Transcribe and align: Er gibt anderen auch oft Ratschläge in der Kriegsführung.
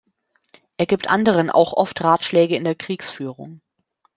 Er 0.77 0.87
gibt 0.87 1.11
anderen 1.11 1.51
auch 1.51 1.73
oft 1.73 2.03
Ratschläge 2.03 2.55
in 2.55 2.63
der 2.63 2.73
Kriegsführung. 2.73 3.61